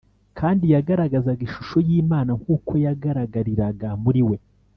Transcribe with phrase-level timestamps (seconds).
[0.39, 4.37] kandi yagaragazaga ishusho y’Imana nk’uko yagaragariraga muri We